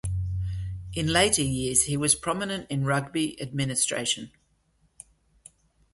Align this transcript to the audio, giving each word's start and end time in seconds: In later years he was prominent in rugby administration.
In 0.95 1.05
later 1.13 1.43
years 1.43 1.83
he 1.83 1.95
was 1.95 2.15
prominent 2.15 2.71
in 2.71 2.85
rugby 2.85 3.39
administration. 3.39 4.31